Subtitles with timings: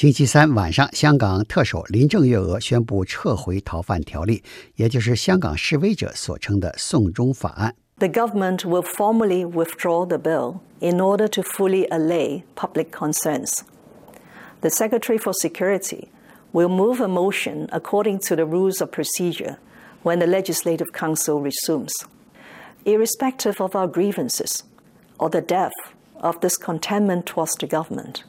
[0.00, 4.42] 星期三晚上，香港特首林郑月娥宣布撤回逃犯条例，
[4.74, 7.74] 也就是香港示威者所称的“送中法案”。
[7.98, 13.60] The government will formally withdraw the bill in order to fully allay public concerns.
[14.60, 16.08] The Secretary for Security
[16.52, 19.56] will move a motion according to the rules of procedure
[20.02, 21.94] when the Legislative Council resumes.
[22.84, 24.62] Irrespective of our grievances
[25.18, 25.72] or the depth
[26.20, 28.24] of discontentment towards the government,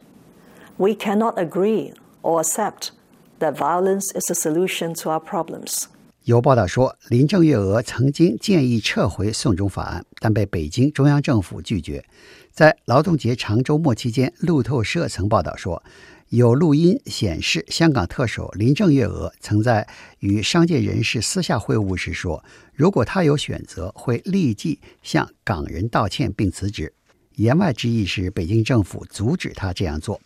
[0.78, 1.92] we cannot agree
[2.22, 2.90] or accept
[3.38, 5.84] that violence is a solution to our problems.
[6.24, 12.04] 有报道说，林郑月娥曾经建议撤回“送中法案”，但被北京中央政府拒绝。
[12.52, 15.82] 在劳动节长周末期间，路透社曾报道说，
[16.28, 19.88] 有录音显示，香港特首林郑月娥曾在
[20.20, 26.92] 与商界人士私下会晤时说，如果他有选择，会立即向港人道歉并辞职。
[27.34, 30.20] 言外之意是，北京政府阻止他这样做。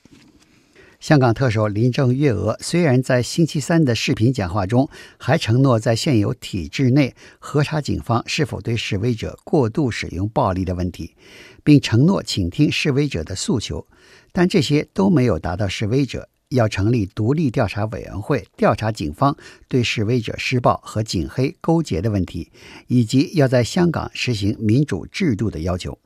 [0.98, 4.88] 香港特首林郑月娥虽然在星期三的视频讲话中
[5.18, 11.14] 还承诺在现有体制内核查警方是否对示威者过度使用暴力的问题，
[11.62, 13.86] 并承诺倾听示威者的诉求，
[14.32, 19.36] 但这些都没有达到示威者要成立独立调查委员会调查警方
[19.68, 22.50] 对示威者施暴和警黑勾结的问题，
[22.86, 25.98] 以及要在香港实行民主制度的要求。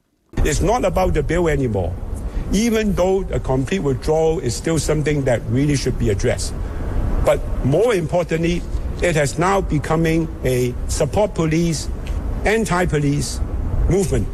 [0.45, 1.93] It's not about the bill anymore.
[2.53, 6.53] Even though a complete withdrawal is still something that really should be addressed.
[7.25, 8.63] But more importantly,
[9.03, 11.89] it has now becoming a support police,
[12.45, 13.41] anti-police
[13.89, 14.27] movement.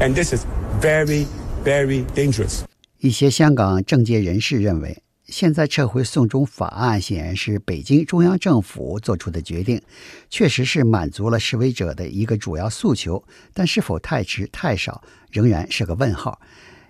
[0.00, 0.44] And this is
[0.80, 1.26] very,
[1.64, 2.64] very dangerous.
[2.98, 9.80] 一些香港政界人士认为，现在撤回送中法案显然是北京中央政府做出的决定，
[10.30, 16.40] 确实是满足了示威者的一个主要诉求，但是否太迟太少，仍然是个问号。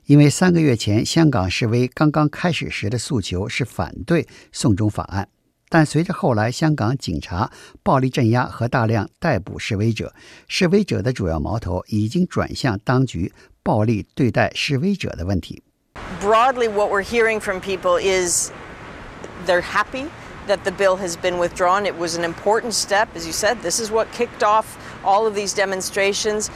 [0.07, 5.29] 因为三个月前香港示威刚刚开始时的诉求是反对送中法案，
[5.69, 7.51] 但随着后来香港警察
[7.85, 10.13] 暴力镇压和大量逮捕示威者，
[10.49, 13.33] 示威者的主要矛头已经转向当局
[13.63, 15.63] 暴力对待示威者的问题。
[16.21, 18.51] Broadly, what we're hearing from people is
[19.47, 20.07] they're happy
[20.49, 21.87] that the bill has been withdrawn.
[21.87, 23.59] It was an important step, as you said.
[23.63, 26.51] This is what kicked off all of these demonstrations.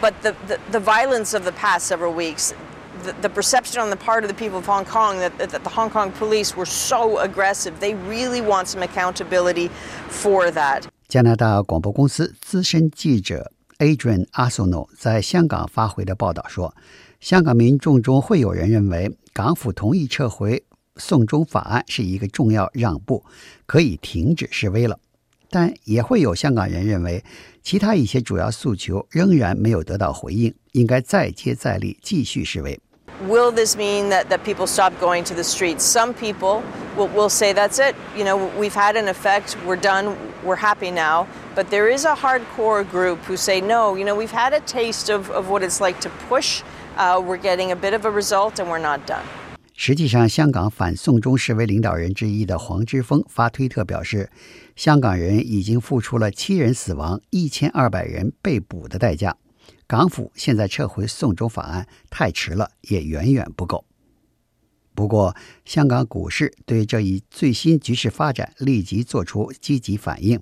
[0.00, 2.54] But the, the, the violence of the past several weeks,
[3.04, 5.70] the, the, perception on the part of the people of Hong Kong that, that, the
[5.70, 7.78] Hong Kong police were so aggressive.
[7.80, 9.70] They really want some accountability
[10.08, 10.84] for that.
[11.08, 16.74] 加拿大广播公司资深记者 Adrian Asono 在香港发回的报道说，
[17.20, 20.64] 香港民众中会有人认为，港府同意撤回
[20.96, 23.24] 送中法案是一个重要让步，
[23.66, 24.98] 可以停止示威了。
[25.50, 27.24] 但也会有香港人认为，
[27.62, 32.78] 其他一些主要诉求仍然没有得到回应，应该再接再厉，继续示威。
[33.27, 35.83] Will this mean that, that people stop going to the streets?
[35.85, 36.61] Some people
[36.97, 37.95] will, will say that's it.
[38.17, 41.27] You know, we've had an effect, we're done, we're happy now.
[41.55, 45.09] But there is a hardcore group who say, no, you know, we've had a taste
[45.09, 46.63] of, of what it's like to push.
[46.97, 49.23] Uh, we're getting a bit of a result and we're not done.
[49.75, 54.29] 实际上，香港反送中示威领导人之一的黄之锋发推特表示，
[54.75, 59.37] 香港人已经付出了七人死亡、一千二百人被捕的代价。
[59.86, 63.84] 港府现在撤回送中法案太迟了，也远远不够。
[64.94, 70.40] 不过，香港股市对这一最新局势发展立即做出积极反应。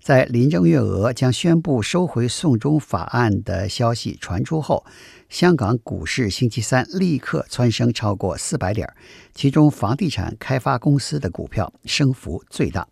[0.00, 4.86] 在林郑月娥将宣布收回送中法案的消息传出后，
[5.28, 8.90] 香港股市星期三立刻蹿升超过四百点，
[9.34, 12.88] 其中房地产开发公司的股票升幅最大。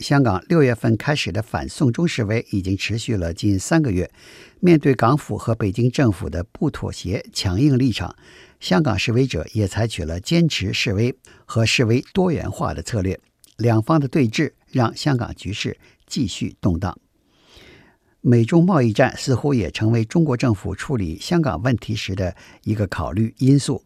[0.00, 4.10] 香港六月份开始的反送中示威已经持续了近三个月。
[4.60, 8.14] 面对港府和北京政府的不妥协、强硬立场，
[8.60, 13.18] 香港示威者也采取了坚持示威和示威多元化的策略。
[13.56, 16.96] 两方的对峙让香港局势继续动荡。
[18.20, 23.84] 美中贸易战似乎也成为中国政府处理香港问题时的一个考虑因素。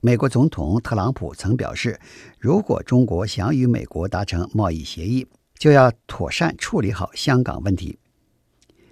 [0.00, 1.98] 美国总统特朗普曾表示，
[2.38, 5.26] 如果中国想与美国达成贸易协议，
[5.64, 7.98] 就要妥善处理好香港问题。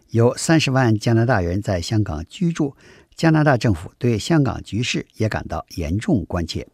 [0.09, 2.75] 有三十万加拿大人在香港居住，
[3.15, 6.67] 加拿大政府对香港局势也感到严重关切。